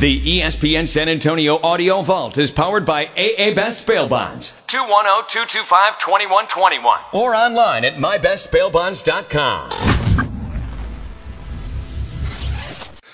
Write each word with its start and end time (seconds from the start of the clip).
The 0.00 0.40
ESPN 0.40 0.88
San 0.88 1.08
Antonio 1.10 1.60
Audio 1.60 2.00
Vault 2.00 2.38
is 2.38 2.50
powered 2.50 2.86
by 2.86 3.08
AA 3.18 3.52
Best 3.52 3.86
Bail 3.86 4.08
Bonds. 4.08 4.54
210-225-2121. 4.68 7.12
Or 7.12 7.34
online 7.34 7.84
at 7.84 7.96
mybestbailbonds.com. 7.96 9.70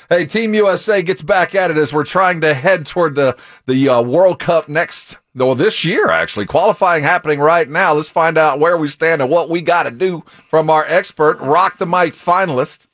Hey, 0.09 0.27
Team 0.27 0.55
USA 0.55 1.03
gets 1.03 1.23
back 1.23 1.57
at 1.57 1.73
it 1.73 1.77
as 1.77 1.93
we're 1.93 2.05
trying 2.05 2.41
to 2.43 2.55
head 2.55 2.87
toward 2.87 3.17
the 3.17 3.37
the 3.67 3.89
uh, 3.89 4.03
World 4.03 4.39
Cup 4.39 4.69
next. 4.69 5.19
Well, 5.35 5.57
this 5.57 5.85
year 5.85 6.11
actually 6.11 6.47
qualifying 6.47 7.03
happening 7.03 7.41
right 7.41 7.69
now. 7.69 7.95
Let's 7.95 8.11
find 8.11 8.39
out 8.39 8.61
where 8.61 8.77
we 8.77 8.87
stand 8.87 9.21
and 9.21 9.29
what 9.29 9.51
we 9.51 9.61
got 9.61 9.83
to 9.83 9.91
do 9.91 10.23
from 10.49 10.71
our 10.71 10.85
expert, 10.85 11.41
Rock 11.41 11.79
the 11.79 11.87
Mic 11.87 12.15
finalist, 12.15 12.87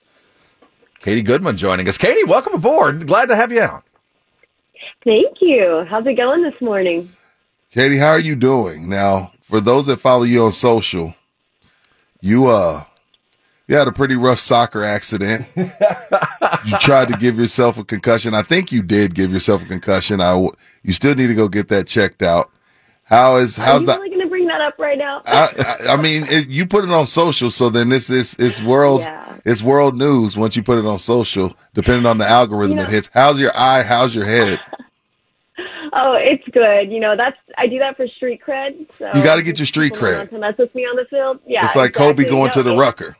Katie 1.02 1.22
Goodman, 1.22 1.56
joining 1.56 1.88
us. 1.88 1.98
Katie, 1.98 2.22
welcome 2.24 2.54
aboard. 2.54 3.08
Glad 3.08 3.26
to 3.26 3.36
have 3.36 3.50
you 3.50 3.60
on. 3.62 3.82
Thank 5.04 5.38
you. 5.40 5.84
How's 5.90 6.06
it 6.06 6.16
going 6.16 6.42
this 6.44 6.60
morning? 6.60 7.10
Katie, 7.72 7.98
how 7.98 8.10
are 8.10 8.20
you 8.20 8.36
doing? 8.36 8.88
Now, 8.88 9.32
for 9.42 9.60
those 9.60 9.86
that 9.86 9.96
follow 9.98 10.22
you 10.22 10.44
on 10.44 10.52
social, 10.52 11.14
you 12.20 12.46
uh 12.46 12.84
you 13.66 13.74
had 13.76 13.88
a 13.88 13.92
pretty 13.92 14.14
rough 14.14 14.38
soccer 14.38 14.84
accident. 14.84 15.46
you 15.56 16.78
tried 16.78 17.08
to 17.08 17.16
give 17.18 17.36
yourself 17.36 17.78
a 17.78 17.84
concussion. 17.84 18.34
I 18.34 18.42
think 18.42 18.70
you 18.70 18.82
did 18.82 19.14
give 19.14 19.32
yourself 19.32 19.62
a 19.62 19.66
concussion. 19.66 20.20
I 20.20 20.32
w- 20.32 20.52
you 20.84 20.92
still 20.92 21.14
need 21.16 21.28
to 21.28 21.34
go 21.34 21.48
get 21.48 21.68
that 21.68 21.88
checked 21.88 22.22
out. 22.22 22.50
How 23.02 23.36
is 23.36 23.56
how's 23.56 23.80
you 23.80 23.86
that? 23.86 23.98
really 23.98 24.10
going 24.10 24.10
to 24.10 24.10
bring 24.10 24.11
that 24.52 24.60
up 24.60 24.78
right 24.78 24.98
now? 24.98 25.22
I, 25.26 25.76
I, 25.88 25.92
I 25.94 25.96
mean, 25.96 26.24
it, 26.28 26.48
you 26.48 26.66
put 26.66 26.84
it 26.84 26.90
on 26.90 27.06
social, 27.06 27.50
so 27.50 27.70
then 27.70 27.88
this 27.88 28.10
is 28.10 28.36
it's 28.38 28.60
world 28.62 29.00
Yeah. 29.00 29.38
it's 29.44 29.62
world 29.62 29.96
news 29.96 30.36
once 30.36 30.56
you 30.56 30.62
put 30.62 30.78
it 30.78 30.86
on 30.86 30.98
social. 30.98 31.54
Depending 31.74 32.06
on 32.06 32.18
the 32.18 32.28
algorithm 32.28 32.76
You 32.76 32.82
know- 32.82 32.88
it 32.88 32.92
hits. 32.92 33.10
How's 33.12 33.38
your 33.38 33.52
eye? 33.56 33.82
How's 33.82 34.14
your 34.14 34.24
head? 34.24 34.60
oh, 35.92 36.16
it's 36.18 36.46
good. 36.52 36.90
You 36.92 37.00
know, 37.00 37.16
that's 37.16 37.36
I 37.58 37.66
do 37.66 37.78
that 37.78 37.96
for 37.96 38.06
street 38.08 38.40
cred. 38.46 38.86
So 38.98 39.06
You 39.14 39.22
gotta 39.22 39.42
get 39.42 39.58
your 39.58 39.66
street 39.66 39.92
cred. 39.94 40.30
To 40.30 40.38
mess 40.38 40.54
with 40.58 40.74
me 40.74 40.82
on 40.82 40.96
the 40.96 41.04
field. 41.06 41.40
Yeah, 41.46 41.64
it's 41.64 41.76
like 41.76 41.92
Kobe 41.92 42.24
going 42.24 42.46
No, 42.46 42.52
to 42.52 42.62
the 42.62 42.76
Rucker. 42.76 43.16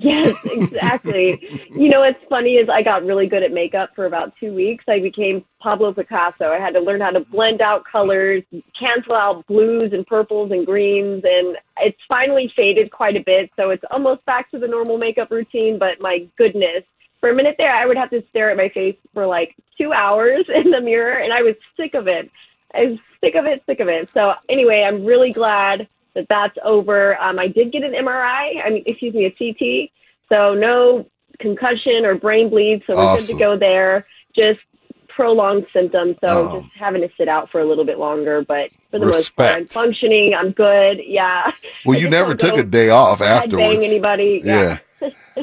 Yes, 0.00 0.34
exactly. 0.44 1.68
you 1.70 1.90
know 1.90 2.00
what's 2.00 2.18
funny 2.30 2.54
is 2.54 2.70
I 2.70 2.82
got 2.82 3.04
really 3.04 3.26
good 3.26 3.42
at 3.42 3.52
makeup 3.52 3.90
for 3.94 4.06
about 4.06 4.32
two 4.40 4.54
weeks. 4.54 4.84
I 4.88 5.00
became 5.00 5.44
Pablo 5.60 5.92
Picasso. 5.92 6.46
I 6.46 6.58
had 6.58 6.72
to 6.72 6.80
learn 6.80 7.02
how 7.02 7.10
to 7.10 7.20
blend 7.20 7.60
out 7.60 7.84
colors, 7.84 8.42
cancel 8.78 9.14
out 9.14 9.46
blues 9.46 9.92
and 9.92 10.06
purples 10.06 10.50
and 10.50 10.64
greens, 10.64 11.22
and 11.24 11.58
it's 11.78 11.98
finally 12.08 12.50
faded 12.56 12.90
quite 12.90 13.16
a 13.16 13.22
bit. 13.24 13.50
So 13.54 13.68
it's 13.68 13.84
almost 13.90 14.24
back 14.24 14.50
to 14.52 14.58
the 14.58 14.66
normal 14.66 14.96
makeup 14.96 15.30
routine. 15.30 15.78
But 15.78 16.00
my 16.00 16.26
goodness, 16.38 16.84
for 17.20 17.28
a 17.28 17.34
minute 17.34 17.56
there, 17.58 17.74
I 17.74 17.84
would 17.84 17.98
have 17.98 18.10
to 18.10 18.24
stare 18.30 18.50
at 18.50 18.56
my 18.56 18.70
face 18.70 18.96
for 19.12 19.26
like 19.26 19.54
two 19.76 19.92
hours 19.92 20.46
in 20.54 20.70
the 20.70 20.80
mirror, 20.80 21.18
and 21.18 21.34
I 21.34 21.42
was 21.42 21.54
sick 21.76 21.92
of 21.92 22.08
it. 22.08 22.30
I 22.74 22.86
was 22.86 22.98
sick 23.22 23.34
of 23.34 23.44
it, 23.44 23.62
sick 23.66 23.80
of 23.80 23.88
it. 23.88 24.08
So 24.14 24.32
anyway, 24.48 24.86
I'm 24.88 25.04
really 25.04 25.32
glad 25.32 25.86
that 26.14 26.26
that's 26.28 26.56
over. 26.64 27.16
Um, 27.20 27.38
I 27.38 27.48
did 27.48 27.72
get 27.72 27.82
an 27.82 27.92
MRI. 27.92 28.64
I 28.64 28.70
mean, 28.70 28.82
excuse 28.86 29.14
me, 29.14 29.26
a 29.26 29.30
CT. 29.30 29.90
So 30.28 30.54
no 30.54 31.06
concussion 31.40 32.04
or 32.04 32.14
brain 32.14 32.50
bleed. 32.50 32.82
So 32.86 32.96
we're 32.96 33.16
good 33.18 33.26
to 33.28 33.34
go 33.38 33.56
there. 33.58 34.06
Just 34.34 34.60
prolonged 35.08 35.66
symptoms. 35.72 36.16
So 36.24 36.48
Oh. 36.48 36.60
just 36.60 36.72
having 36.74 37.02
to 37.02 37.08
sit 37.18 37.28
out 37.28 37.50
for 37.50 37.60
a 37.60 37.64
little 37.64 37.84
bit 37.84 37.98
longer. 37.98 38.42
But 38.46 38.70
for 38.90 38.98
the 38.98 39.06
most 39.06 39.34
part, 39.36 39.50
I'm 39.52 39.66
functioning. 39.66 40.34
I'm 40.34 40.52
good. 40.52 41.00
Yeah. 41.06 41.50
Well, 41.84 41.98
you 41.98 42.08
never 42.08 42.34
took 42.36 42.56
a 42.56 42.62
day 42.62 42.90
off 42.90 43.20
afterwards. 43.20 43.84
anybody. 43.84 44.40
Yeah. 44.44 44.78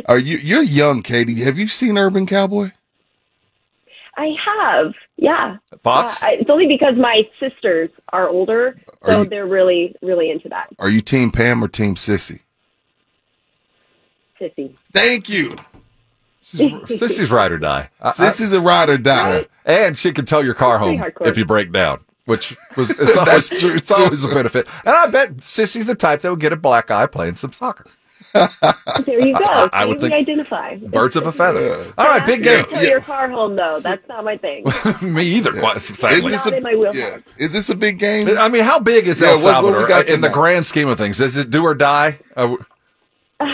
Are 0.06 0.18
you 0.18 0.38
you're 0.38 0.64
young, 0.64 1.02
Katie? 1.02 1.42
Have 1.42 1.60
you 1.60 1.68
seen 1.68 1.98
Urban 1.98 2.26
Cowboy? 2.26 2.72
I 4.20 4.36
have. 4.46 4.94
Yeah. 5.18 5.58
Thoughts? 5.84 6.22
Uh, 6.22 6.26
I- 6.28 6.32
it's 6.42 6.50
only 6.50 6.68
because 6.68 6.96
my 6.98 7.22
sisters 7.40 7.90
are 8.12 8.28
older, 8.28 8.78
Are 9.04 9.12
so 9.14 9.22
you- 9.24 9.30
they're 9.30 9.48
really, 9.48 9.96
really 10.02 10.30
into 10.30 10.50
that. 10.50 10.70
Are 10.80 10.90
you 10.90 11.02
Team 11.02 11.32
Pam 11.32 11.64
or 11.64 11.68
Team 11.70 11.96
Sissy? 11.96 12.42
Sissy. 14.40 14.76
Thank 14.94 15.30
you. 15.30 15.56
Sissy's 16.54 17.30
ride 17.30 17.52
or 17.52 17.58
die. 17.60 17.90
I- 18.02 18.10
I- 18.10 18.12
Sissy's 18.12 18.54
a 18.54 18.62
ride 18.62 18.90
or 18.90 18.98
die. 18.98 19.46
and 19.66 19.98
she 19.98 20.12
can 20.12 20.26
tow 20.26 20.40
your 20.40 20.54
car 20.56 20.80
Pretty 20.80 20.98
home 20.98 21.12
if 21.22 21.38
you 21.38 21.46
break 21.46 21.72
down, 21.72 22.00
which 22.26 22.56
was 22.76 22.90
it's 23.00 23.16
always, 23.18 23.52
it's 23.64 23.92
always 23.92 24.24
a 24.24 24.28
benefit. 24.30 24.68
And 24.86 24.96
I 24.96 25.08
bet 25.08 25.38
Sissy's 25.38 25.86
the 25.86 25.96
type 25.96 26.22
that 26.22 26.30
would 26.30 26.40
get 26.40 26.52
a 26.54 26.58
black 26.58 26.90
eye 26.92 27.06
playing 27.08 27.36
some 27.36 27.54
soccer. 27.54 27.86
There 29.06 29.26
you 29.26 29.38
go. 29.38 29.70
I 29.74 29.86
would 29.86 29.98
we 29.98 30.02
think 30.10 30.14
identify. 30.14 30.76
Birds 30.76 31.16
of 31.16 31.26
a 31.26 31.32
feather. 31.32 31.62
Yeah. 31.62 31.92
All 31.98 32.06
right, 32.06 32.26
big 32.26 32.44
game. 32.44 32.66
Tow 32.66 32.82
your 32.82 33.00
car 33.02 33.30
home 33.30 33.56
though. 33.56 33.80
That's 33.80 34.08
not 34.08 34.24
my 34.24 34.38
thing. 34.38 34.66
Me 35.02 35.24
either. 35.24 35.60
What- 35.62 35.78
Is 35.78 35.86
sadly. 35.86 36.32
this 36.32 36.46
Not 36.46 36.54
a, 36.54 36.58
in 36.58 36.64
my 36.64 36.76
wheelhouse. 36.76 36.96
yeah. 36.96 37.18
Is 37.38 37.54
this 37.54 37.70
a 37.70 37.76
big 37.76 37.98
game? 37.98 38.28
I 38.38 38.50
mean, 38.50 38.64
how 38.64 38.80
big 38.80 39.08
is 39.08 39.22
Yeah, 39.22 39.30
El 39.30 39.36
what- 39.36 39.44
what 39.44 39.64
we 39.64 39.70
Salvador 39.80 39.88
got 39.88 40.10
in 40.10 40.22
the 40.22 40.30
grand 40.30 40.66
scheme 40.66 40.90
of 40.90 40.98
things? 40.98 41.20
Is 41.22 41.38
it 41.38 41.50
do 41.50 41.64
or 41.64 41.74
die? 41.76 42.20
Uh, 42.36 42.56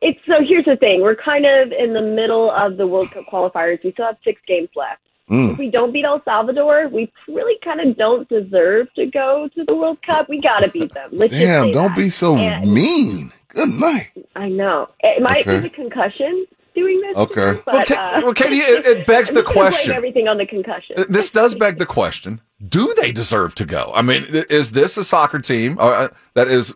It's 0.00 0.18
so 0.26 0.34
here's 0.46 0.64
the 0.64 0.76
thing. 0.76 1.00
We're 1.00 1.14
kind 1.16 1.44
of 1.46 1.70
in 1.72 1.92
the 1.92 2.02
middle 2.02 2.50
of 2.50 2.76
the 2.76 2.86
World 2.86 3.10
Cup 3.12 3.24
qualifiers. 3.32 3.82
We 3.84 3.92
still 3.92 4.06
have 4.06 4.16
six 4.24 4.40
games 4.48 4.68
left. 4.74 5.00
Mm. 5.30 5.52
If 5.52 5.58
we 5.58 5.70
don't 5.70 5.92
beat 5.92 6.04
El 6.04 6.20
Salvador, 6.24 6.88
we 6.88 7.10
really 7.28 7.56
kind 7.64 7.80
of 7.80 7.96
don't 7.96 8.28
deserve 8.28 8.92
to 8.94 9.06
go 9.06 9.48
to 9.54 9.64
the 9.64 9.74
World 9.74 9.98
Cup. 10.02 10.28
We 10.28 10.40
got 10.40 10.60
to 10.60 10.68
beat 10.70 10.92
them. 10.92 11.10
Let's 11.12 11.32
Damn, 11.32 11.70
don't 11.72 11.88
that. 11.90 11.96
be 11.96 12.10
so 12.10 12.36
And- 12.36 12.72
mean. 12.72 13.32
Good 13.54 13.68
night. 13.80 14.10
I 14.36 14.48
know 14.48 14.88
it 15.00 15.22
might 15.22 15.46
Okay. 15.46 15.56
be 15.56 15.62
the 15.68 15.70
concussion 15.70 16.46
doing 16.74 17.00
this. 17.02 17.16
Okay. 17.16 17.60
But, 17.66 17.74
well, 17.74 17.84
Ka- 17.84 17.94
uh, 18.16 18.20
well, 18.24 18.34
Katie, 18.34 18.56
it, 18.56 18.86
it 18.86 19.06
begs 19.06 19.30
the 19.30 19.42
just 19.42 19.46
gonna 19.46 19.54
blame 19.54 19.70
question. 19.72 19.92
Everything 19.94 20.28
on 20.28 20.38
the 20.38 20.46
concussion. 20.46 20.96
Uh, 20.98 21.04
This 21.08 21.30
does 21.30 21.54
beg 21.54 21.78
the 21.78 21.86
question: 21.86 22.40
Do 22.66 22.92
they 23.00 23.12
deserve 23.12 23.54
to 23.56 23.64
go? 23.66 23.92
I 23.94 24.02
mean, 24.02 24.24
is 24.50 24.70
this 24.72 24.96
a 24.96 25.04
soccer 25.04 25.38
team 25.38 25.76
uh, 25.78 26.08
that 26.34 26.48
is 26.48 26.74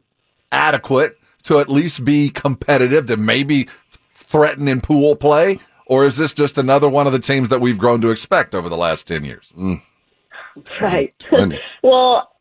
adequate 0.52 1.16
to 1.44 1.60
at 1.60 1.68
least 1.68 2.04
be 2.04 2.28
competitive, 2.28 3.06
to 3.06 3.16
maybe 3.16 3.68
threaten 4.14 4.68
in 4.68 4.80
pool 4.80 5.16
play, 5.16 5.58
or 5.86 6.04
is 6.04 6.16
this 6.16 6.32
just 6.34 6.58
another 6.58 6.88
one 6.88 7.06
of 7.06 7.12
the 7.12 7.18
teams 7.20 7.48
that 7.48 7.60
we've 7.60 7.78
grown 7.78 8.00
to 8.02 8.10
expect 8.10 8.54
over 8.54 8.68
the 8.68 8.76
last 8.76 9.06
ten 9.06 9.24
years? 9.24 9.52
Right. 10.80 11.14
Well, 11.82 12.32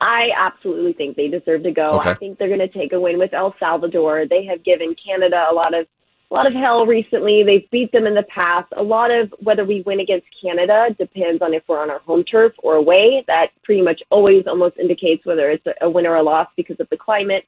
I 0.00 0.28
absolutely 0.36 0.92
think 0.92 1.16
they 1.16 1.28
deserve 1.28 1.62
to 1.62 1.72
go. 1.72 2.00
Okay. 2.00 2.10
I 2.10 2.14
think 2.14 2.38
they're 2.38 2.48
going 2.48 2.60
to 2.60 2.68
take 2.68 2.92
a 2.92 3.00
win 3.00 3.18
with 3.18 3.32
El 3.32 3.54
Salvador. 3.58 4.26
They 4.28 4.44
have 4.44 4.62
given 4.64 4.94
Canada 5.04 5.46
a 5.50 5.54
lot 5.54 5.74
of 5.74 5.86
a 6.30 6.34
lot 6.34 6.46
of 6.46 6.54
hell 6.54 6.86
recently. 6.86 7.44
They've 7.44 7.70
beat 7.70 7.92
them 7.92 8.04
in 8.04 8.14
the 8.14 8.24
past. 8.24 8.72
A 8.76 8.82
lot 8.82 9.12
of 9.12 9.32
whether 9.38 9.64
we 9.64 9.82
win 9.86 10.00
against 10.00 10.26
Canada 10.42 10.88
depends 10.98 11.40
on 11.40 11.54
if 11.54 11.62
we're 11.68 11.80
on 11.80 11.88
our 11.88 12.00
home 12.00 12.24
turf 12.24 12.52
or 12.64 12.74
away. 12.74 13.22
That 13.28 13.50
pretty 13.62 13.80
much 13.80 14.02
always 14.10 14.44
almost 14.46 14.76
indicates 14.76 15.24
whether 15.24 15.50
it's 15.50 15.64
a, 15.66 15.74
a 15.82 15.90
win 15.90 16.04
or 16.04 16.16
a 16.16 16.22
loss 16.22 16.48
because 16.56 16.80
of 16.80 16.88
the 16.90 16.96
climate. 16.96 17.44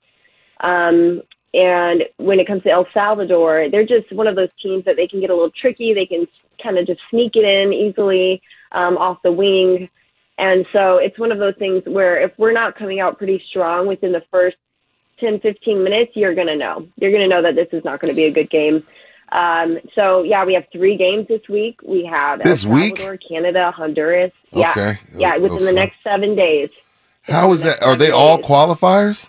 Um, 0.61 1.23
and 1.55 2.05
when 2.19 2.39
it 2.39 2.47
comes 2.47 2.63
to 2.65 2.71
El 2.71 2.87
Salvador, 2.95 3.69
they're 3.71 3.87
just 3.87 4.13
one 4.13 4.27
of 4.27 4.37
those 4.37 4.51
teams 4.63 4.85
that 4.85 4.97
they 4.97 5.09
can 5.09 5.21
get 5.21 5.31
a 5.31 5.35
little 5.35 5.51
tricky. 5.51 5.93
They 5.93 6.07
can 6.07 6.27
kind 6.63 6.79
of 6.79 6.87
just 6.87 7.01
sneak 7.11 7.33
it 7.35 7.45
in 7.45 7.73
easily 7.73 8.43
um, 8.73 8.97
off 8.97 9.19
the 9.25 9.33
wing. 9.33 9.89
And 10.39 10.65
so 10.73 10.99
it's 10.99 11.19
one 11.19 11.33
of 11.33 11.39
those 11.39 11.57
things 11.57 11.83
where 11.87 12.21
if 12.21 12.33
we're 12.39 12.53
not 12.53 12.77
coming 12.77 13.01
out 13.01 13.19
pretty 13.19 13.43
strong 13.51 13.87
within 13.89 14.13
the 14.13 14.23
first 14.31 14.57
10, 15.21 15.41
15 15.41 15.83
minutes, 15.83 16.13
you're 16.15 16.35
going 16.35 16.47
to 16.47 16.57
know. 16.57 16.87
You're 16.97 17.11
going 17.11 17.23
to 17.23 17.29
know 17.29 17.43
that 17.43 17.57
this 17.57 17.69
is 17.73 17.85
not 17.85 18.01
going 18.01 18.11
to 18.11 18.15
be 18.17 18.25
a 18.25 18.31
good 18.31 18.49
game. 18.49 18.87
Um, 19.33 19.79
so 19.95 20.23
yeah, 20.23 20.45
we 20.45 20.55
have 20.55 20.65
three 20.73 20.97
games 20.97 21.27
this 21.29 21.47
week. 21.49 21.81
We 21.85 22.05
have 22.07 22.41
This 22.43 22.65
El 22.65 22.73
week? 22.73 23.03
Canada, 23.29 23.73
Honduras. 23.73 24.33
Yeah, 24.53 24.71
Okay. 24.71 24.99
yeah, 25.17 25.35
Oh, 25.37 25.43
within 25.43 25.65
the 25.65 25.73
next 25.73 25.97
seven 26.05 26.35
days. 26.37 26.71
How 27.23 27.53
is 27.53 27.63
that? 27.63 27.83
Are 27.83 27.97
they 27.97 28.11
all 28.11 28.39
qualifiers? 28.39 29.29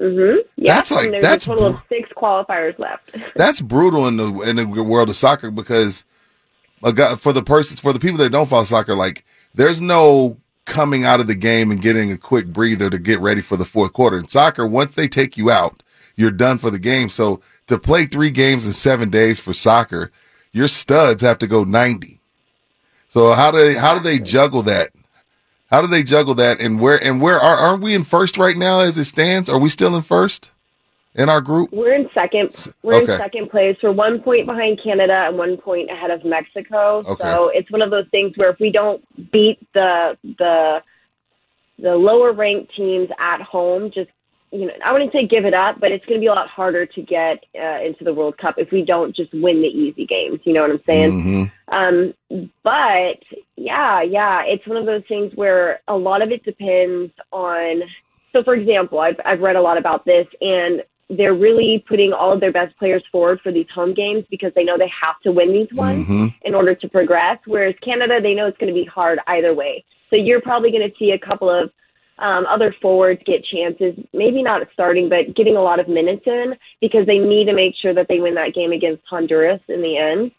Mm-hmm. 0.00 0.40
Yeah, 0.56 0.74
That's 0.74 0.90
like- 0.90 1.10
there's 1.10 1.22
that's 1.22 1.46
a 1.46 1.48
total 1.48 1.70
br- 1.70 1.76
of 1.78 1.82
six 1.88 2.10
qualifiers 2.14 2.78
left. 2.78 3.16
That's 3.36 3.60
brutal 3.62 4.06
in 4.08 4.16
the 4.18 4.26
in 4.42 4.56
the 4.56 4.66
world 4.84 5.08
of 5.08 5.16
soccer 5.16 5.50
because 5.50 6.04
a 6.84 6.92
guy, 6.92 7.14
for 7.14 7.32
the 7.32 7.42
persons 7.42 7.80
for 7.80 7.94
the 7.94 7.98
people 8.00 8.18
that 8.18 8.30
don't 8.30 8.46
follow 8.48 8.64
soccer, 8.64 8.94
like 8.94 9.24
there's 9.56 9.80
no 9.80 10.38
coming 10.64 11.04
out 11.04 11.20
of 11.20 11.26
the 11.26 11.34
game 11.34 11.70
and 11.70 11.80
getting 11.80 12.12
a 12.12 12.16
quick 12.16 12.46
breather 12.46 12.90
to 12.90 12.98
get 12.98 13.20
ready 13.20 13.40
for 13.40 13.56
the 13.56 13.64
fourth 13.64 13.92
quarter. 13.92 14.18
In 14.18 14.28
soccer, 14.28 14.66
once 14.66 14.94
they 14.94 15.08
take 15.08 15.36
you 15.36 15.50
out, 15.50 15.82
you're 16.16 16.30
done 16.30 16.58
for 16.58 16.70
the 16.70 16.78
game. 16.78 17.08
So 17.08 17.40
to 17.66 17.78
play 17.78 18.06
three 18.06 18.30
games 18.30 18.66
in 18.66 18.72
seven 18.72 19.10
days 19.10 19.40
for 19.40 19.52
soccer, 19.52 20.12
your 20.52 20.68
studs 20.68 21.22
have 21.22 21.38
to 21.38 21.46
go 21.46 21.64
90. 21.64 22.20
So 23.08 23.32
how 23.32 23.50
do 23.50 23.58
they, 23.58 23.74
how 23.74 23.96
do 23.96 24.02
they 24.02 24.18
juggle 24.18 24.62
that? 24.62 24.90
How 25.70 25.80
do 25.80 25.88
they 25.88 26.02
juggle 26.02 26.34
that? 26.34 26.60
And 26.60 26.80
where, 26.80 27.02
and 27.02 27.20
where 27.20 27.38
are, 27.38 27.56
aren't 27.56 27.82
we 27.82 27.94
in 27.94 28.04
first 28.04 28.36
right 28.36 28.56
now 28.56 28.80
as 28.80 28.98
it 28.98 29.04
stands? 29.04 29.48
Are 29.48 29.58
we 29.58 29.68
still 29.68 29.96
in 29.96 30.02
first 30.02 30.50
in 31.16 31.28
our 31.28 31.40
group? 31.40 31.70
We're 31.72 31.94
in 31.94 32.08
second. 32.14 32.72
We're 32.82 33.02
Okay. 33.02 33.12
in 33.12 33.18
second 33.18 33.50
place. 33.50 33.76
We're 33.82 33.92
one 33.92 34.20
point 34.20 34.46
behind 34.46 34.80
Canada 34.82 35.26
and 35.28 35.38
one 35.38 35.56
point 35.56 35.90
ahead 35.90 36.10
of 36.10 36.24
Mexico. 36.24 37.02
Okay. 37.06 37.24
So 37.24 37.48
it's 37.48 37.70
one 37.70 37.82
of 37.82 37.90
those 37.90 38.06
things 38.10 38.36
where 38.36 38.50
if 38.50 38.58
we 38.60 38.70
don't 38.70 39.02
beat 39.32 39.58
the 39.74 40.16
the 40.38 40.82
the 41.78 41.94
lower 41.94 42.32
ranked 42.32 42.74
teams 42.74 43.08
at 43.18 43.42
home, 43.42 43.90
just 43.90 44.10
you 44.52 44.66
know, 44.66 44.72
I 44.84 44.92
wouldn't 44.92 45.12
say 45.12 45.26
give 45.26 45.44
it 45.44 45.52
up, 45.54 45.80
but 45.80 45.90
it's 45.90 46.04
going 46.06 46.20
to 46.20 46.22
be 46.22 46.28
a 46.28 46.32
lot 46.32 46.48
harder 46.48 46.86
to 46.86 47.02
get 47.02 47.44
uh, 47.60 47.80
into 47.84 48.04
the 48.04 48.14
World 48.14 48.38
Cup 48.38 48.54
if 48.58 48.70
we 48.70 48.82
don't 48.82 49.14
just 49.14 49.32
win 49.34 49.60
the 49.60 49.68
easy 49.68 50.06
games. 50.06 50.38
You 50.44 50.52
know 50.54 50.62
what 50.62 50.70
I'm 50.70 50.80
saying? 50.86 51.50
Mhm. 51.68 52.14
Um, 52.30 52.48
but 52.62 53.18
yeah, 53.56 54.00
yeah, 54.02 54.42
it's 54.46 54.66
one 54.66 54.76
of 54.78 54.86
those 54.86 55.02
things 55.08 55.32
where 55.34 55.80
a 55.88 55.96
lot 55.96 56.22
of 56.22 56.30
it 56.30 56.44
depends 56.44 57.12
on. 57.32 57.82
So, 58.32 58.42
for 58.44 58.54
example, 58.54 59.00
I've 59.00 59.18
I've 59.24 59.40
read 59.40 59.56
a 59.56 59.60
lot 59.60 59.78
about 59.78 60.04
this, 60.04 60.26
and 60.40 60.82
they're 61.08 61.34
really 61.34 61.84
putting 61.88 62.12
all 62.12 62.32
of 62.32 62.40
their 62.40 62.52
best 62.52 62.76
players 62.78 63.04
forward 63.12 63.40
for 63.40 63.52
these 63.52 63.68
home 63.72 63.94
games 63.94 64.24
because 64.30 64.52
they 64.54 64.64
know 64.64 64.76
they 64.76 64.90
have 65.00 65.20
to 65.22 65.30
win 65.30 65.52
these 65.52 65.72
ones 65.72 66.04
Mhm. 66.06 66.34
in 66.42 66.54
order 66.54 66.74
to 66.74 66.88
progress. 66.88 67.38
Whereas 67.46 67.74
Canada, 67.80 68.20
they 68.20 68.34
know 68.34 68.46
it's 68.46 68.58
going 68.58 68.74
to 68.74 68.78
be 68.78 68.86
hard 68.86 69.20
either 69.28 69.54
way. 69.54 69.84
So 70.10 70.16
you're 70.16 70.40
probably 70.40 70.70
going 70.70 70.88
to 70.88 70.96
see 70.98 71.12
a 71.12 71.18
couple 71.18 71.48
of 71.50 71.70
um, 72.18 72.46
other 72.46 72.74
forwards 72.80 73.20
get 73.26 73.44
chances, 73.44 73.94
maybe 74.14 74.42
not 74.42 74.66
starting, 74.72 75.08
but 75.10 75.34
getting 75.36 75.56
a 75.56 75.60
lot 75.60 75.78
of 75.78 75.86
minutes 75.86 76.22
in 76.26 76.56
because 76.80 77.04
they 77.04 77.18
need 77.18 77.44
to 77.44 77.52
make 77.52 77.74
sure 77.76 77.92
that 77.92 78.08
they 78.08 78.20
win 78.20 78.34
that 78.36 78.54
game 78.54 78.72
against 78.72 79.02
Honduras 79.06 79.60
in 79.68 79.82
the 79.82 79.98
end. 79.98 80.30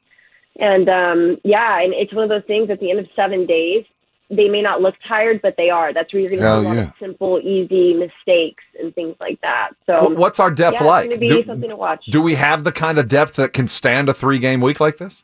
And 0.60 0.90
um, 0.90 1.38
yeah, 1.44 1.80
and 1.80 1.94
it's 1.94 2.14
one 2.14 2.24
of 2.24 2.30
those 2.30 2.46
things 2.48 2.72
at 2.72 2.80
the 2.80 2.90
end 2.90 3.00
of 3.00 3.08
seven 3.16 3.46
days, 3.46 3.86
they 4.29 4.50
may 4.50 4.62
not 4.62 4.81
look 4.81 4.95
tired, 5.07 5.41
but 5.41 5.56
they 5.57 5.69
are. 5.69 5.94
That's 5.94 6.12
where 6.13 6.21
you're 6.21 6.29
going 6.29 6.41
to 6.41 6.47
see 6.47 6.65
a 6.65 6.69
lot 6.69 6.75
yeah. 6.75 6.88
of 6.89 6.94
simple, 7.00 7.39
easy 7.39 7.94
mistakes 7.94 8.63
and 8.79 8.94
things 8.94 9.15
like 9.19 9.39
that. 9.41 9.71
So 9.85 10.09
Wh- 10.09 10.18
What's 10.18 10.39
our 10.39 10.51
depth 10.51 10.77
yeah, 10.81 10.83
like? 10.83 11.06
it's 11.06 11.18
going 11.18 11.29
to 11.29 11.35
be 11.35 11.41
Do- 11.41 11.47
something 11.47 11.69
to 11.69 11.75
watch. 11.75 12.06
Do 12.06 12.21
we 12.21 12.35
have 12.35 12.63
the 12.63 12.71
kind 12.71 12.97
of 12.97 13.07
depth 13.07 13.35
that 13.35 13.53
can 13.53 13.68
stand 13.68 14.09
a 14.09 14.13
three 14.13 14.39
game 14.39 14.59
week 14.59 14.79
like 14.79 14.97
this? 14.97 15.24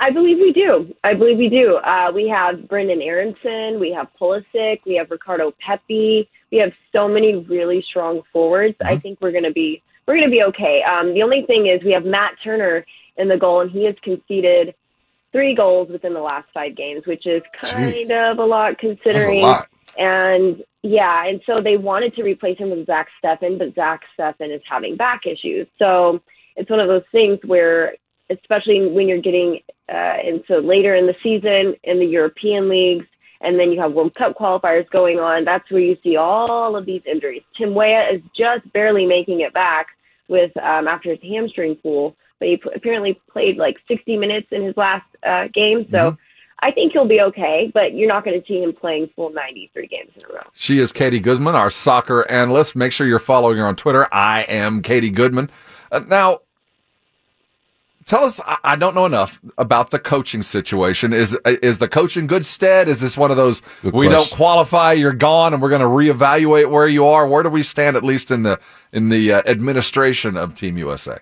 I 0.00 0.10
believe 0.10 0.38
we 0.38 0.52
do. 0.52 0.94
I 1.02 1.14
believe 1.14 1.38
we 1.38 1.48
do. 1.48 1.76
Uh, 1.76 2.12
we 2.14 2.28
have 2.28 2.56
Brenden 2.68 3.04
Aaronson, 3.04 3.80
we 3.80 3.90
have 3.92 4.06
Pulisic, 4.20 4.80
we 4.86 4.94
have 4.94 5.10
Ricardo 5.10 5.52
Pepi. 5.64 6.28
We 6.50 6.58
have 6.58 6.72
so 6.92 7.08
many 7.08 7.34
really 7.34 7.82
strong 7.82 8.22
forwards. 8.32 8.76
I 8.82 8.96
think 8.96 9.20
we're 9.20 9.32
going 9.32 9.44
to 9.44 9.52
be 9.52 9.82
we're 10.06 10.14
going 10.14 10.26
to 10.26 10.30
be 10.30 10.42
okay. 10.44 10.82
Um, 10.82 11.12
the 11.12 11.22
only 11.22 11.42
thing 11.46 11.66
is 11.66 11.84
we 11.84 11.92
have 11.92 12.04
Matt 12.04 12.32
Turner 12.42 12.86
in 13.18 13.28
the 13.28 13.36
goal, 13.36 13.60
and 13.60 13.70
he 13.70 13.84
has 13.84 13.94
conceded 14.02 14.74
three 15.32 15.54
goals 15.54 15.88
within 15.90 16.14
the 16.14 16.20
last 16.20 16.48
five 16.54 16.76
games, 16.76 17.06
which 17.06 17.26
is 17.26 17.42
kind 17.60 18.10
of 18.10 18.38
a 18.38 18.44
lot 18.44 18.76
That's 18.80 18.84
a 18.84 18.96
considering. 19.02 19.42
lot. 19.42 19.68
And 19.96 20.62
yeah, 20.82 21.26
and 21.26 21.40
so 21.44 21.60
they 21.60 21.76
wanted 21.76 22.14
to 22.14 22.22
replace 22.22 22.58
him 22.58 22.70
with 22.70 22.86
Zach 22.86 23.08
Steffen, 23.22 23.58
but 23.58 23.74
Zach 23.74 24.02
Steffen 24.18 24.54
is 24.54 24.62
having 24.68 24.96
back 24.96 25.26
issues. 25.26 25.66
So 25.78 26.20
it's 26.56 26.70
one 26.70 26.80
of 26.80 26.88
those 26.88 27.02
things 27.10 27.38
where, 27.44 27.94
especially 28.30 28.86
when 28.86 29.08
you're 29.08 29.20
getting 29.20 29.60
uh, 29.92 30.16
into 30.24 30.58
later 30.58 30.94
in 30.94 31.06
the 31.06 31.16
season 31.22 31.74
in 31.82 31.98
the 31.98 32.06
European 32.06 32.68
leagues, 32.68 33.06
and 33.40 33.58
then 33.58 33.72
you 33.72 33.80
have 33.80 33.92
World 33.92 34.14
Cup 34.14 34.36
qualifiers 34.36 34.88
going 34.90 35.18
on, 35.18 35.44
that's 35.44 35.70
where 35.70 35.80
you 35.80 35.96
see 36.02 36.16
all 36.16 36.76
of 36.76 36.86
these 36.86 37.02
injuries. 37.06 37.42
Tim 37.56 37.74
Weah 37.74 38.08
is 38.12 38.20
just 38.36 38.70
barely 38.72 39.06
making 39.06 39.40
it 39.40 39.54
back 39.54 39.86
with 40.28 40.54
um, 40.58 40.86
after 40.86 41.10
his 41.10 41.22
hamstring 41.22 41.76
pull, 41.76 42.16
but 42.38 42.48
he 42.48 42.56
p- 42.56 42.70
apparently 42.74 43.20
played 43.30 43.56
like 43.56 43.76
60 43.88 44.16
minutes 44.16 44.48
in 44.50 44.62
his 44.64 44.76
last 44.76 45.06
uh, 45.26 45.48
game. 45.52 45.86
So 45.90 46.16
I 46.60 46.72
think 46.72 46.92
he'll 46.92 47.06
be 47.06 47.20
okay, 47.20 47.70
but 47.72 47.94
you're 47.94 48.08
not 48.08 48.24
going 48.24 48.40
to 48.40 48.46
see 48.46 48.62
him 48.62 48.72
playing 48.72 49.10
full 49.14 49.30
93 49.30 49.86
games 49.86 50.10
in 50.16 50.24
a 50.24 50.28
row. 50.28 50.42
She 50.54 50.80
is 50.80 50.90
Katie 50.92 51.20
Goodman, 51.20 51.54
our 51.54 51.70
soccer 51.70 52.28
analyst. 52.30 52.74
Make 52.74 52.92
sure 52.92 53.06
you're 53.06 53.20
following 53.20 53.58
her 53.58 53.66
on 53.66 53.76
Twitter. 53.76 54.08
I 54.12 54.42
am 54.42 54.82
Katie 54.82 55.10
Goodman. 55.10 55.50
Uh, 55.92 56.00
now, 56.08 56.40
tell 58.06 58.24
us. 58.24 58.40
I, 58.44 58.58
I 58.64 58.76
don't 58.76 58.96
know 58.96 59.06
enough 59.06 59.40
about 59.56 59.92
the 59.92 60.00
coaching 60.00 60.42
situation. 60.42 61.12
Is 61.12 61.38
is 61.44 61.78
the 61.78 61.88
coach 61.88 62.16
in 62.16 62.26
good 62.26 62.44
stead? 62.44 62.88
Is 62.88 63.00
this 63.00 63.16
one 63.16 63.30
of 63.30 63.36
those 63.36 63.62
Good 63.82 63.94
we 63.94 64.08
don't 64.08 64.30
qualify, 64.30 64.94
you're 64.94 65.12
gone, 65.12 65.54
and 65.54 65.62
we're 65.62 65.70
going 65.70 65.80
to 65.80 65.86
reevaluate 65.86 66.68
where 66.70 66.88
you 66.88 67.06
are? 67.06 67.28
Where 67.28 67.44
do 67.44 67.50
we 67.50 67.62
stand, 67.62 67.96
at 67.96 68.02
least 68.02 68.32
in 68.32 68.42
the 68.42 68.58
in 68.92 69.10
the 69.10 69.32
uh, 69.32 69.42
administration 69.46 70.36
of 70.36 70.56
Team 70.56 70.76
USA? 70.76 71.18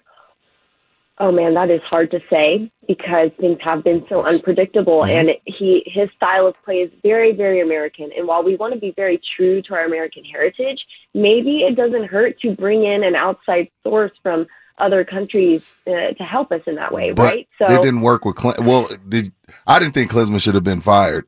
Oh 1.19 1.33
man, 1.33 1.55
that 1.55 1.71
is 1.71 1.81
hard 1.83 2.11
to 2.11 2.21
say 2.29 2.71
because 2.87 3.31
things 3.41 3.59
have 3.63 3.83
been 3.83 4.05
so 4.09 4.25
unpredictable 4.25 5.05
and 5.05 5.31
he 5.45 5.83
his 5.87 6.11
style 6.15 6.47
of 6.47 6.63
play 6.63 6.77
is 6.77 6.91
very 7.03 7.33
very 7.33 7.61
American 7.61 8.11
and 8.17 8.29
while 8.29 8.45
we 8.45 8.55
want 8.57 8.75
to 8.75 8.79
be 8.79 8.93
very 8.97 9.21
true 9.37 9.63
to 9.63 9.75
our 9.75 9.85
American 9.85 10.25
heritage, 10.25 10.79
maybe 11.15 11.61
it 11.61 11.75
doesn't 11.75 12.05
hurt 12.05 12.39
to 12.41 12.55
bring 12.55 12.85
in 12.85 13.03
an 13.03 13.15
outside 13.15 13.69
source 13.83 14.13
from 14.23 14.47
other 14.79 15.05
countries 15.05 15.65
uh, 15.87 16.13
to 16.13 16.23
help 16.23 16.53
us 16.53 16.61
in 16.67 16.75
that 16.75 16.93
way, 16.93 17.13
But 17.13 17.23
right? 17.23 17.49
So 17.59 17.75
it 17.75 17.83
didn't 17.83 18.03
work 18.03 18.25
with 18.25 18.37
Clint. 18.37 18.61
Well, 18.61 18.89
did 19.09 19.33
I 19.67 19.79
didn't 19.79 19.95
think 19.95 20.11
Klinsmann 20.11 20.41
should 20.41 20.55
have 20.55 20.65
been 20.65 20.81
fired, 20.81 21.25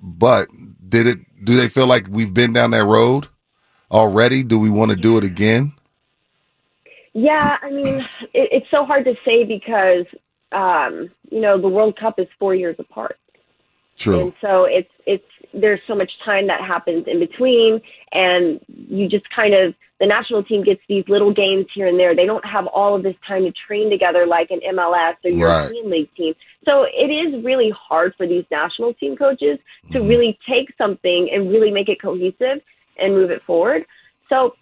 but 0.00 0.48
did 0.88 1.06
it? 1.06 1.18
Do 1.44 1.56
they 1.56 1.68
feel 1.68 1.86
like 1.86 2.06
we've 2.10 2.34
been 2.34 2.52
down 2.52 2.72
that 2.72 2.84
road 2.84 3.28
already? 3.90 4.42
Do 4.42 4.58
we 4.58 4.70
want 4.70 4.90
to 4.90 4.96
do 4.96 5.16
it 5.18 5.24
again? 5.24 5.72
Yeah, 7.18 7.56
I 7.62 7.70
mean, 7.70 8.00
it, 8.34 8.48
it's 8.52 8.66
so 8.70 8.84
hard 8.84 9.06
to 9.06 9.14
say 9.24 9.42
because 9.42 10.04
um, 10.52 11.10
you 11.30 11.40
know 11.40 11.58
the 11.58 11.68
World 11.68 11.98
Cup 11.98 12.18
is 12.18 12.26
four 12.38 12.54
years 12.54 12.76
apart. 12.78 13.18
True. 13.96 14.20
And 14.20 14.32
so 14.42 14.64
it's 14.64 14.90
it's 15.06 15.24
there's 15.54 15.80
so 15.86 15.94
much 15.94 16.10
time 16.26 16.46
that 16.48 16.60
happens 16.60 17.06
in 17.06 17.18
between 17.18 17.80
and 18.12 18.60
you 18.68 19.08
just 19.08 19.24
kind 19.34 19.54
of 19.54 19.74
the 19.98 20.06
national 20.06 20.44
team 20.44 20.62
gets 20.62 20.82
these 20.90 21.04
little 21.08 21.32
games 21.32 21.64
here 21.74 21.86
and 21.86 21.98
there. 21.98 22.14
They 22.14 22.26
don't 22.26 22.44
have 22.44 22.66
all 22.66 22.94
of 22.94 23.02
this 23.02 23.16
time 23.26 23.44
to 23.44 23.52
train 23.66 23.88
together 23.88 24.26
like 24.26 24.50
an 24.50 24.60
MLS 24.74 25.14
or 25.24 25.30
Right. 25.30 25.70
European 25.70 25.90
League 25.90 26.14
team. 26.14 26.34
So 26.66 26.82
it 26.82 27.08
is 27.10 27.42
really 27.42 27.70
hard 27.70 28.14
for 28.18 28.26
these 28.26 28.44
national 28.50 28.92
team 28.92 29.16
coaches 29.16 29.58
to 29.92 30.00
really 30.00 30.38
take 30.46 30.68
something 30.76 31.30
and 31.32 31.48
really 31.48 31.70
make 31.70 31.88
it 31.88 32.02
cohesive 32.02 32.60
and 32.98 33.14
move 33.14 33.30
it 33.30 33.40
forward. 33.40 33.86
So 34.28 34.54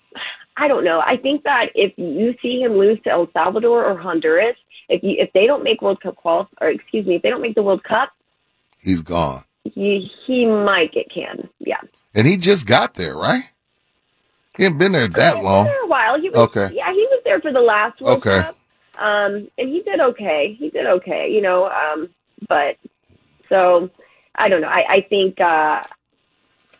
I 0.56 0.68
don't 0.68 0.84
know. 0.84 1.00
I 1.00 1.16
think 1.16 1.42
that 1.44 1.66
if 1.74 1.92
you 1.96 2.34
see 2.40 2.60
him 2.60 2.74
lose 2.74 2.98
to 3.04 3.10
El 3.10 3.28
Salvador 3.32 3.84
or 3.84 3.98
Honduras, 3.98 4.56
if 4.88 5.02
you 5.02 5.16
if 5.18 5.32
they 5.32 5.46
don't 5.46 5.64
make 5.64 5.82
World 5.82 6.00
Cup 6.00 6.16
qual 6.16 6.48
or 6.60 6.68
excuse 6.68 7.06
me, 7.06 7.16
if 7.16 7.22
they 7.22 7.30
don't 7.30 7.42
make 7.42 7.54
the 7.54 7.62
World 7.62 7.82
Cup, 7.84 8.10
He's 8.78 9.00
gone, 9.00 9.44
he 9.64 10.08
he 10.26 10.46
might 10.46 10.92
get 10.92 11.06
canned. 11.12 11.48
Yeah. 11.58 11.80
and 12.14 12.26
he 12.26 12.36
just 12.36 12.66
got 12.66 12.94
there, 12.94 13.16
right? 13.16 13.44
He 14.56 14.64
ain't 14.64 14.78
been 14.78 14.92
there 14.92 15.08
that 15.08 15.42
long. 15.42 15.66
For 15.66 15.72
a 15.84 15.86
while. 15.88 16.20
He 16.20 16.30
was 16.30 16.38
Okay. 16.38 16.70
yeah, 16.72 16.92
he 16.92 17.06
was 17.10 17.20
there 17.24 17.40
for 17.40 17.52
the 17.52 17.60
last 17.60 18.00
World 18.00 18.18
Okay. 18.18 18.40
Cup. 18.42 18.56
Um 18.98 19.48
and 19.58 19.68
he 19.68 19.82
did 19.82 19.98
okay. 20.00 20.54
He 20.58 20.70
did 20.70 20.86
okay, 20.86 21.28
you 21.30 21.40
know, 21.40 21.66
um 21.68 22.08
but 22.48 22.76
so 23.48 23.90
I 24.36 24.48
don't 24.48 24.60
know. 24.60 24.68
I, 24.68 24.84
I 24.96 25.00
think 25.08 25.40
uh 25.40 25.82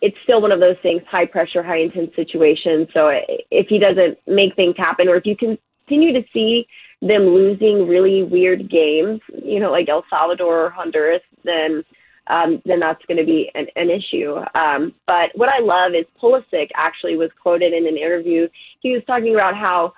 it's 0.05 0.19
still 0.23 0.43
one 0.43 0.53
of 0.53 0.61
those 0.61 0.77
things, 0.83 1.03
high 1.11 1.25
pressure, 1.25 1.63
high 1.63 1.79
intense 1.79 2.15
situations. 2.15 2.89
So 2.93 3.09
if 3.51 3.69
he 3.69 3.79
doesn't 3.79 4.19
make 4.27 4.55
things 4.55 4.75
happen, 4.77 5.09
or 5.09 5.17
if 5.17 5.25
you 5.25 5.35
continue 5.35 6.13
to 6.13 6.23
see 6.31 6.67
them 7.01 7.23
losing 7.23 7.89
really 7.89 8.23
weird 8.23 8.69
games, 8.69 9.23
you 9.43 9.61
know, 9.61 9.73
like 9.73 9.89
El 9.89 10.05
Salvador 10.11 10.67
or 10.67 10.71
Honduras, 10.71 11.23
then 11.43 11.83
um, 12.27 12.61
then 12.67 12.81
that's 12.81 13.05
going 13.07 13.17
to 13.17 13.25
be 13.25 13.51
an, 13.55 13.67
an 13.77 13.89
issue. 13.89 14.37
Um, 14.55 14.93
but 15.07 15.31
what 15.35 15.49
I 15.49 15.61
love 15.61 15.93
is 15.95 16.05
Pulisic 16.23 16.69
actually 16.75 17.17
was 17.17 17.31
quoted 17.43 17.73
in 17.73 17.87
an 17.87 17.97
interview. 17.97 18.49
He 18.81 18.93
was 18.93 19.03
talking 19.07 19.35
about 19.35 19.57
how 19.57 19.95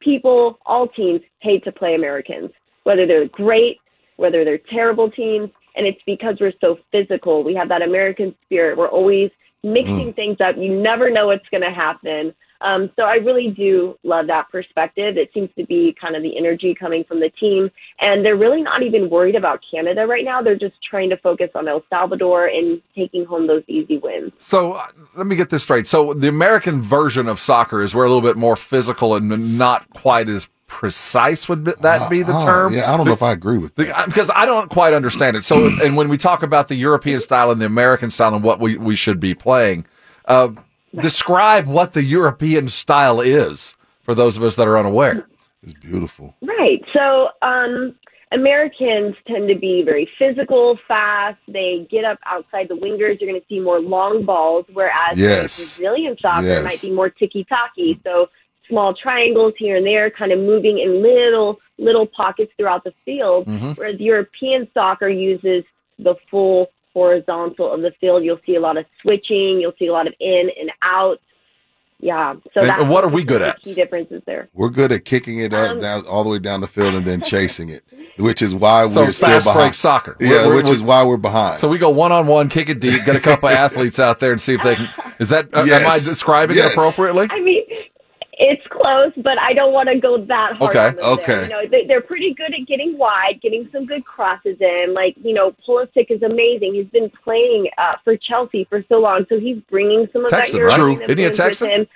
people, 0.00 0.58
all 0.64 0.88
teams, 0.88 1.20
hate 1.40 1.64
to 1.64 1.72
play 1.72 1.94
Americans, 1.94 2.50
whether 2.84 3.06
they're 3.06 3.28
great, 3.28 3.78
whether 4.16 4.42
they're 4.44 4.58
terrible 4.58 5.10
teams, 5.10 5.50
and 5.76 5.86
it's 5.86 6.00
because 6.04 6.36
we're 6.40 6.52
so 6.60 6.78
physical. 6.92 7.44
We 7.44 7.54
have 7.54 7.68
that 7.68 7.82
American 7.82 8.34
spirit. 8.44 8.76
We're 8.76 8.88
always 8.88 9.30
mixing 9.62 10.12
things 10.14 10.38
up. 10.40 10.56
You 10.56 10.80
never 10.80 11.10
know 11.10 11.26
what's 11.26 11.48
going 11.50 11.62
to 11.62 11.70
happen. 11.70 12.34
Um, 12.62 12.90
so 12.96 13.04
I 13.04 13.14
really 13.14 13.48
do 13.48 13.98
love 14.02 14.26
that 14.26 14.50
perspective. 14.50 15.16
It 15.16 15.30
seems 15.32 15.48
to 15.56 15.64
be 15.64 15.96
kind 15.98 16.14
of 16.14 16.22
the 16.22 16.36
energy 16.36 16.74
coming 16.74 17.04
from 17.04 17.20
the 17.20 17.30
team, 17.30 17.70
and 18.00 18.24
they're 18.24 18.36
really 18.36 18.62
not 18.62 18.82
even 18.82 19.08
worried 19.08 19.34
about 19.34 19.60
Canada 19.70 20.06
right 20.06 20.24
now. 20.24 20.42
They're 20.42 20.58
just 20.58 20.74
trying 20.82 21.08
to 21.10 21.16
focus 21.16 21.48
on 21.54 21.68
El 21.68 21.82
Salvador 21.88 22.46
and 22.46 22.82
taking 22.94 23.24
home 23.24 23.46
those 23.46 23.62
easy 23.66 23.96
wins. 23.96 24.32
So 24.38 24.72
uh, 24.72 24.86
let 25.16 25.26
me 25.26 25.36
get 25.36 25.48
this 25.48 25.62
straight. 25.62 25.86
So 25.86 26.12
the 26.12 26.28
American 26.28 26.82
version 26.82 27.28
of 27.28 27.40
soccer 27.40 27.82
is 27.82 27.94
we're 27.94 28.04
a 28.04 28.08
little 28.08 28.28
bit 28.28 28.36
more 28.36 28.56
physical 28.56 29.14
and 29.14 29.56
not 29.56 29.88
quite 29.90 30.28
as 30.28 30.48
precise. 30.70 31.48
Would 31.48 31.64
be- 31.64 31.72
that 31.80 32.08
be 32.08 32.22
the 32.22 32.32
Oh, 32.34 32.44
term? 32.44 32.72
Yeah, 32.74 32.90
I 32.92 32.96
don't 32.96 33.04
know 33.04 33.12
if 33.12 33.22
I 33.22 33.32
agree 33.32 33.58
with 33.58 33.74
that. 33.74 33.86
The- 33.88 34.04
because 34.06 34.30
I 34.34 34.46
don't 34.46 34.70
quite 34.70 34.94
understand 34.94 35.36
it. 35.36 35.44
So, 35.44 35.66
and 35.84 35.96
when 35.96 36.08
we 36.08 36.16
talk 36.16 36.42
about 36.42 36.68
the 36.68 36.76
European 36.76 37.20
style 37.20 37.50
and 37.50 37.60
the 37.60 37.66
American 37.66 38.10
style 38.10 38.34
and 38.34 38.44
what 38.44 38.60
we, 38.60 38.76
we 38.78 38.94
should 38.96 39.18
be 39.20 39.34
playing, 39.34 39.84
uh, 40.26 40.48
describe 41.00 41.66
what 41.66 41.92
the 41.92 42.02
European 42.04 42.68
style 42.68 43.20
is 43.20 43.74
for 44.02 44.14
those 44.14 44.36
of 44.36 44.44
us 44.44 44.54
that 44.56 44.66
are 44.68 44.78
unaware. 44.78 45.26
It's 45.62 45.74
beautiful. 45.74 46.34
Right. 46.40 46.82
So, 46.92 47.28
um, 47.42 47.94
Americans 48.32 49.16
tend 49.26 49.48
to 49.48 49.56
be 49.56 49.82
very 49.84 50.08
physical, 50.16 50.78
fast. 50.86 51.38
They 51.48 51.86
get 51.90 52.04
up 52.04 52.18
outside 52.24 52.68
the 52.68 52.76
wingers. 52.76 53.20
You're 53.20 53.28
going 53.28 53.40
to 53.40 53.46
see 53.48 53.58
more 53.58 53.80
long 53.80 54.24
balls, 54.24 54.66
whereas 54.72 55.18
Yes. 55.18 55.76
Brazilian 55.78 56.16
soccer 56.22 56.46
Yes. 56.46 56.64
might 56.64 56.80
be 56.80 56.92
more 56.92 57.10
ticky-tacky. 57.10 57.98
So 58.04 58.28
small 58.70 58.94
triangles 58.94 59.52
here 59.58 59.76
and 59.76 59.84
there, 59.84 60.10
kind 60.10 60.32
of 60.32 60.38
moving 60.38 60.78
in 60.78 61.02
little 61.02 61.58
little 61.78 62.06
pockets 62.06 62.52
throughout 62.56 62.84
the 62.84 62.92
field. 63.04 63.46
Mm-hmm. 63.46 63.72
Whereas 63.72 64.00
European 64.00 64.66
soccer 64.72 65.08
uses 65.08 65.64
the 65.98 66.14
full 66.30 66.68
horizontal 66.94 67.72
of 67.72 67.82
the 67.82 67.92
field. 68.00 68.24
You'll 68.24 68.40
see 68.46 68.54
a 68.56 68.60
lot 68.60 68.76
of 68.78 68.84
switching. 69.02 69.60
You'll 69.60 69.74
see 69.78 69.86
a 69.88 69.92
lot 69.92 70.06
of 70.06 70.14
in 70.20 70.50
and 70.58 70.70
out. 70.82 71.20
Yeah. 72.02 72.34
So 72.54 72.60
And 72.62 72.70
that's 72.70 72.82
what 72.84 73.04
are 73.04 73.08
we 73.10 73.24
good 73.24 73.42
at? 73.42 73.60
Key 73.60 73.74
differences 73.74 74.22
there. 74.26 74.48
We're 74.54 74.70
good 74.70 74.90
at 74.90 75.04
kicking 75.04 75.38
it 75.40 75.52
up 75.52 75.72
Um, 75.72 75.80
down 75.80 76.06
all 76.06 76.24
the 76.24 76.30
way 76.30 76.38
down 76.38 76.62
the 76.62 76.66
field 76.66 76.94
and 76.94 77.04
then 77.04 77.20
chasing 77.20 77.68
it, 77.68 77.82
which 78.18 78.40
is 78.40 78.54
why 78.54 78.88
So 78.88 79.02
we're 79.04 79.12
still 79.12 79.42
behind. 79.42 79.74
soccer. 79.74 80.16
Yeah, 80.18 80.30
We're- 80.30 80.46
we're- 80.48 80.56
which 80.56 80.70
is 80.70 80.80
we're- 80.80 80.88
why 80.88 81.04
we're 81.04 81.18
behind. 81.18 81.60
So 81.60 81.68
we 81.68 81.76
go 81.76 81.90
one 81.90 82.10
on 82.10 82.26
one, 82.26 82.48
kick 82.48 82.70
it 82.70 82.80
deep, 82.80 83.04
get 83.04 83.16
a 83.16 83.20
couple 83.20 83.50
of 83.50 83.54
athletes 83.66 83.98
out 83.98 84.18
there 84.18 84.32
and 84.32 84.40
see 84.40 84.54
if 84.54 84.62
they 84.62 84.76
can. 84.76 84.88
Is 85.18 85.28
that, 85.28 85.48
uh, 85.52 85.60
am 85.60 85.86
I 85.86 85.96
describing 85.96 86.56
Yes. 86.56 86.68
it 86.68 86.72
appropriately? 86.72 87.28
I 87.30 87.40
mean, 87.40 87.58
it's 87.58 87.59
close, 88.80 89.12
but 89.16 89.38
I 89.38 89.52
don't 89.52 89.72
want 89.72 89.88
to 89.88 89.98
go 89.98 90.24
that 90.24 90.56
hard. 90.56 90.76
Okay. 90.76 90.86
on 90.86 90.94
them 90.96 91.04
there. 91.04 91.12
Okay. 91.12 91.42
You 91.44 91.48
know, 91.48 91.62
they, 91.70 91.86
they're 91.86 92.00
pretty 92.00 92.34
good 92.34 92.52
at 92.58 92.66
getting 92.66 92.96
wide, 92.98 93.40
getting 93.42 93.68
some 93.72 93.86
good 93.86 94.04
crosses 94.04 94.56
in. 94.60 94.94
Like, 94.94 95.16
you 95.22 95.34
know, 95.34 95.54
Pulisic 95.66 96.06
is 96.10 96.22
amazing. 96.22 96.74
He's 96.74 96.86
been 96.88 97.10
playing 97.22 97.68
uh, 97.78 97.94
for 98.04 98.16
Chelsea 98.16 98.66
for 98.68 98.84
so 98.88 98.96
long, 99.00 99.26
so 99.28 99.38
he's 99.38 99.58
bringing 99.70 100.08
some 100.12 100.24
of 100.24 100.30
Texan, 100.30 100.60
that 100.60 100.64
right? 100.66 100.76
True. 100.76 101.00
Isn't 101.02 101.18
he 101.18 101.24
a 101.24 101.30
Texan? 101.30 101.86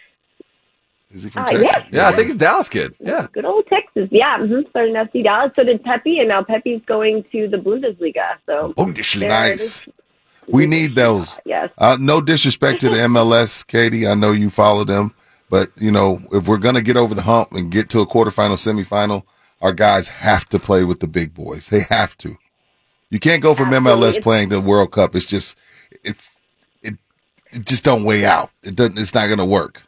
is 1.11 1.23
he 1.23 1.31
from 1.31 1.45
Uh, 1.45 1.49
Texas? 1.51 1.67
yes. 1.67 1.87
Yeah, 1.93 2.09
I 2.09 2.13
think 2.13 2.29
he's 2.29 2.37
Dallas 2.37 2.69
kid. 2.69 2.95
Yeah. 3.01 3.29
Good 3.33 3.45
old 3.45 3.67
Texas. 3.69 4.09
Yeah, 4.11 4.39
mm-hmm. 4.39 4.69
started 4.71 4.97
in 4.97 5.07
FC 5.07 5.23
Dallas. 5.25 5.53
So 5.55 5.63
did 5.65 5.83
Pepi, 5.85 6.19
and 6.19 6.29
now 6.29 6.43
Pepi's 6.43 6.83
going 6.87 7.25
to 7.33 7.49
the 7.49 7.57
Bundesliga. 7.57 8.37
So 8.47 8.75
Bundesliga. 8.77 9.29
Nice. 9.29 9.87
We 10.49 10.67
need 10.67 10.95
those. 10.95 11.39
Yes. 11.47 11.71
Uh, 11.79 11.97
no 11.99 12.21
disrespect 12.21 12.81
to 12.83 12.91
the 12.91 12.97
MLS, 12.97 13.67
Katie. 13.67 14.07
I 14.07 14.15
know 14.15 14.33
you 14.33 14.51
follow 14.51 14.85
them, 14.85 15.15
but 15.51 15.71
you 15.77 15.91
know 15.91 16.21
if 16.33 16.47
we're 16.49 16.59
gonna 16.59 16.83
get 16.83 16.97
over 16.97 17.15
the 17.15 17.23
hump 17.23 17.53
and 17.53 17.71
get 17.71 17.89
to 17.91 18.01
a 18.01 18.07
quarterfinal, 18.07 18.57
semifinal, 18.57 19.25
our 19.61 19.73
guys 19.73 20.09
have 20.09 20.49
to 20.51 20.59
play 20.59 20.85
with 20.85 21.01
the 21.01 21.07
big 21.09 21.35
boys. 21.35 21.69
They 21.69 21.81
have 21.91 22.17
to. 22.19 22.37
You 23.11 23.21
can't 23.21 23.43
go 23.43 23.55
from 23.55 23.73
Absolutely. 23.73 24.19
MLS 24.19 24.23
playing 24.23 24.49
the 24.49 24.61
World 24.61 24.91
Cup. 24.93 25.15
It's 25.15 25.27
just 25.27 25.57
it's 26.03 26.39
it 26.83 26.95
it 27.53 27.65
just 27.67 27.85
don't 27.85 28.05
weigh 28.05 28.25
out. 28.25 28.51
It 28.63 28.75
doesn't. 28.77 28.99
It's 28.99 29.15
not 29.15 29.29
gonna 29.29 29.47
work. 29.47 29.83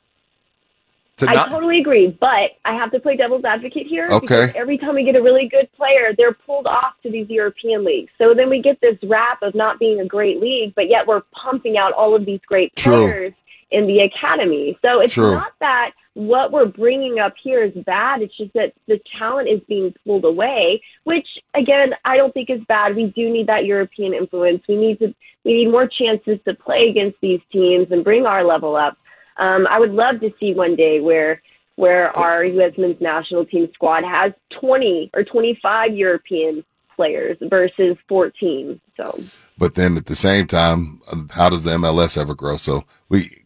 To 1.19 1.29
I 1.29 1.35
not- 1.35 1.49
totally 1.49 1.81
agree, 1.81 2.17
but 2.21 2.51
I 2.67 2.75
have 2.75 2.91
to 2.91 3.01
play 3.01 3.17
devil's 3.17 3.45
advocate 3.45 3.87
here. 3.87 4.07
Okay. 4.11 4.21
Because 4.21 4.55
every 4.55 4.77
time 4.77 4.95
we 4.95 5.03
get 5.03 5.17
a 5.17 5.23
really 5.23 5.49
good 5.49 5.67
player, 5.75 6.13
they're 6.17 6.35
pulled 6.35 6.67
off 6.67 6.93
to 7.05 7.11
these 7.11 7.29
European 7.31 7.85
leagues. 7.85 8.11
So 8.19 8.35
then 8.35 8.51
we 8.51 8.61
get 8.61 8.81
this 8.83 8.99
rap 9.03 9.39
of 9.43 9.55
not 9.55 9.79
being 9.79 9.99
a 10.01 10.05
great 10.05 10.41
league, 10.41 10.75
but 10.77 10.89
yet 10.91 11.07
we're 11.07 11.23
pumping 11.33 11.79
out 11.79 11.95
all 11.95 12.15
of 12.15 12.27
these 12.27 12.41
great 12.47 12.77
True. 12.77 13.07
players 13.07 13.33
in 13.71 13.87
the 13.87 14.01
academy. 14.01 14.79
So 14.83 15.01
it's 15.01 15.15
True. 15.15 15.33
not 15.33 15.53
that 15.61 15.93
what 16.15 16.51
we're 16.51 16.67
bringing 16.67 17.19
up 17.19 17.35
here 17.43 17.63
is 17.63 17.73
bad. 17.85 18.23
It's 18.23 18.37
just 18.37 18.53
that 18.55 18.73
the 18.87 19.01
talent 19.19 19.49
is 19.49 19.61
being 19.69 19.95
pulled 20.07 20.25
away, 20.25 20.83
which 21.05 21.27
again, 21.55 21.95
I 22.05 22.17
don't 22.17 22.33
think 22.33 22.49
is 22.49 22.63
bad. 22.69 22.97
We 22.97 23.09
do 23.09 23.31
need 23.31 23.49
that 23.49 23.67
European 23.67 24.15
influence. 24.15 24.63
We 24.69 24.77
need 24.77 24.99
to, 25.01 25.15
we 25.45 25.55
need 25.55 25.71
more 25.71 25.87
chances 25.87 26.39
to 26.47 26.55
play 26.55 26.87
against 26.89 27.19
these 27.21 27.41
teams 27.53 27.89
and 27.91 28.03
bring 28.03 28.25
our 28.25 28.45
level 28.45 28.77
up. 28.77 28.97
Um, 29.37 29.67
I 29.69 29.79
would 29.79 29.93
love 29.93 30.21
to 30.21 30.33
see 30.41 30.55
one 30.55 30.77
day 30.77 31.01
where 31.01 31.43
where 31.75 32.17
our 32.17 32.43
U.S. 32.43 32.73
men's 32.79 33.01
national 33.03 33.45
team 33.45 33.69
squad 33.75 34.03
has 34.03 34.33
20 34.61 35.11
or 35.13 35.23
25 35.23 35.95
European 35.95 36.65
players 36.97 37.37
versus 37.43 37.99
14. 38.09 38.81
So 38.97 39.21
But 39.59 39.75
then 39.75 39.99
at 39.99 40.07
the 40.07 40.15
same 40.15 40.47
time, 40.47 41.03
how 41.31 41.51
does 41.51 41.63
the 41.63 41.73
MLS 41.73 42.17
ever 42.19 42.35
grow? 42.35 42.57
So 42.57 42.85
we, 43.11 43.43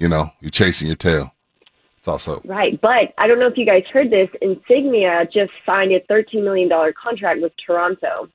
you 0.00 0.08
know, 0.08 0.32
you're 0.40 0.50
chasing 0.50 0.88
your 0.88 0.96
tail. 0.96 1.32
It's 1.98 2.08
also 2.08 2.40
right, 2.46 2.80
but 2.80 3.12
I 3.18 3.28
don't 3.28 3.38
know 3.38 3.46
if 3.46 3.58
you 3.58 3.66
guys 3.66 3.84
heard 3.92 4.10
this. 4.10 4.30
Insigne 4.40 5.04
just 5.30 5.52
signed 5.66 5.92
a 5.92 6.00
13 6.08 6.42
million 6.42 6.66
dollar 6.66 6.94
contract 6.94 7.42
with 7.42 7.52
Toronto, 7.64 8.26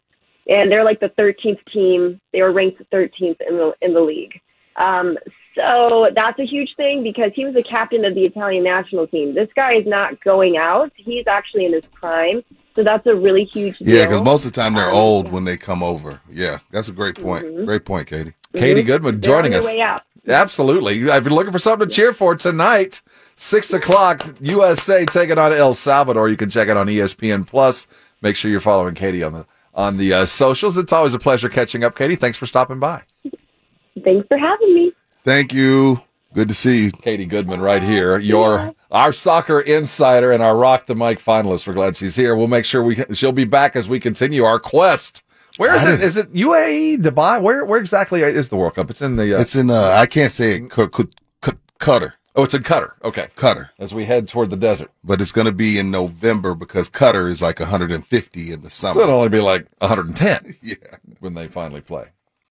and 0.48 0.72
they're 0.72 0.84
like 0.84 1.00
the 1.00 1.12
13th 1.18 1.58
team. 1.74 2.22
They 2.32 2.44
were 2.44 2.54
ranked 2.54 2.80
13th 2.94 3.38
in 3.50 3.58
the 3.58 3.74
in 3.82 3.96
the 3.96 4.02
league. 4.02 4.40
Um, 4.76 5.18
so 5.56 6.10
that's 6.16 6.38
a 6.40 6.46
huge 6.46 6.70
thing 6.76 7.02
because 7.04 7.32
he 7.36 7.46
was 7.46 7.54
the 7.54 7.64
captain 7.64 8.04
of 8.06 8.14
the 8.16 8.26
Italian 8.26 8.64
national 8.64 9.08
team. 9.08 9.34
This 9.34 9.50
guy 9.56 9.74
is 9.76 9.86
not 9.88 10.22
going 10.24 10.58
out. 10.58 10.92
He's 10.96 11.26
actually 11.28 11.66
in 11.66 11.74
his 11.74 11.86
prime. 11.94 12.44
So 12.76 12.84
that's 12.84 13.06
a 13.08 13.16
really 13.16 13.46
huge 13.46 13.78
deal. 13.80 13.88
Yeah, 13.96 14.06
because 14.06 14.22
most 14.22 14.46
of 14.46 14.52
the 14.52 14.60
time 14.62 14.74
they're 14.74 14.90
Um, 14.90 14.96
old 14.96 15.26
yeah. 15.28 15.32
when 15.32 15.46
they 15.46 15.56
come 15.56 15.82
over. 15.82 16.20
Yeah, 16.32 16.58
that's 16.72 16.90
a 16.90 16.92
great 16.92 17.16
point. 17.16 17.66
Great 17.66 17.86
point, 17.86 18.08
Katie. 18.08 18.34
Katie 18.54 18.84
Mhm. 18.84 18.88
Goodman 18.88 19.20
They're 19.22 19.34
joining 19.34 19.54
us. 19.56 19.66
way 19.66 19.80
out. 19.80 20.02
Absolutely. 20.28 20.96
If 21.00 21.24
you're 21.24 21.34
looking 21.34 21.54
for 21.54 21.60
something 21.60 21.88
to 21.88 21.94
cheer 21.94 22.12
for 22.12 22.36
tonight, 22.36 23.02
six 23.38 23.72
o'clock, 23.72 24.26
USA 24.42 25.06
taking 25.06 25.38
on 25.38 25.54
El 25.54 25.74
Salvador. 25.74 26.28
You 26.28 26.36
can 26.36 26.50
check 26.50 26.68
it 26.68 26.76
on 26.76 26.88
ESPN 26.90 27.46
Plus. 27.46 27.88
Make 28.22 28.36
sure 28.36 28.52
you're 28.52 28.60
following 28.60 28.94
Katie 28.96 29.24
on 29.24 29.32
the 29.34 29.46
on 29.74 29.98
the 29.98 30.14
uh, 30.14 30.26
socials. 30.26 30.78
It's 30.78 30.92
always 30.94 31.14
a 31.14 31.20
pleasure 31.20 31.48
catching 31.50 31.84
up, 31.84 31.96
Katie. 31.98 32.16
Thanks 32.16 32.38
for 32.38 32.46
stopping 32.46 32.80
by. 32.80 33.02
Thanks 34.04 34.28
for 34.28 34.38
having 34.38 34.74
me. 34.74 34.94
Thank 35.26 35.54
you. 35.54 36.02
Good 36.34 36.48
to 36.50 36.54
see 36.54 36.84
you. 36.86 36.92
Katie 36.92 37.26
Goodman 37.26 37.62
right 37.62 37.82
here, 37.82 38.20
your 38.20 38.74
our 38.92 39.12
soccer 39.12 39.60
insider 39.62 40.32
and 40.32 40.44
our 40.44 40.56
Rock 40.56 40.86
the 40.86 40.94
Mic 40.96 41.20
finalist. 41.20 41.66
We're 41.66 41.74
glad 41.74 41.96
she's 41.98 42.16
here. 42.16 42.36
We'll 42.36 42.48
make 42.48 42.64
sure 42.66 42.84
we 42.84 43.04
she'll 43.14 43.32
be 43.32 43.46
back 43.46 43.76
as 43.76 43.88
we 43.90 44.00
continue 44.00 44.44
our 44.44 44.60
quest. 44.60 45.24
Where 45.58 45.74
is 45.76 46.18
I 46.18 46.22
it? 46.22 46.26
it 46.28 46.34
UAE, 46.34 46.98
Dubai? 47.02 47.42
Where 47.42 47.66
where 47.66 47.80
exactly 47.80 48.22
is 48.22 48.50
the 48.50 48.56
World 48.58 48.76
Cup? 48.76 48.90
It's 48.92 49.02
in 49.02 49.16
the. 49.16 49.36
Uh, 49.38 49.42
It's 49.42 49.56
in 49.56 49.70
uh 49.72 49.92
I 49.96 50.06
can't 50.06 50.32
say 50.32 50.56
it 50.56 50.70
Qatar. 50.70 52.14
oh, 52.36 52.44
it's 52.44 52.54
in 52.54 52.64
Qatar. 52.64 52.92
Okay, 53.04 53.28
Qatar. 53.36 53.70
as 53.80 53.94
we 53.94 54.06
head 54.06 54.28
toward 54.28 54.50
the 54.50 54.56
desert, 54.58 54.92
But 55.04 55.22
it's 55.22 55.32
going 55.32 55.46
to 55.48 55.52
be 55.54 55.80
in 55.80 55.90
November 55.92 56.54
because 56.56 56.90
Qatar 56.90 57.30
is 57.30 57.42
like 57.42 57.60
150 57.60 58.52
in 58.52 58.62
the 58.62 58.70
so 58.70 58.90
it'll 58.90 59.02
summer. 59.02 59.14
only 59.14 59.30
be 59.30 59.40
like 59.42 59.68
110 59.80 60.56
Yeah. 60.62 60.76
when 61.22 61.34
they 61.34 61.48
finally 61.48 61.82
play. 61.82 62.06